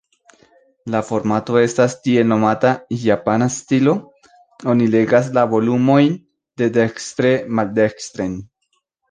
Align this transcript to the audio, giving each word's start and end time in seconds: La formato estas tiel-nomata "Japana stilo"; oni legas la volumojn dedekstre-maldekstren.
La 0.93 1.01
formato 1.09 1.59
estas 1.63 1.95
tiel-nomata 2.05 2.71
"Japana 3.01 3.49
stilo"; 3.57 3.93
oni 4.75 4.89
legas 4.97 5.31
la 5.39 5.45
volumojn 5.53 6.17
dedekstre-maldekstren. 6.65 8.37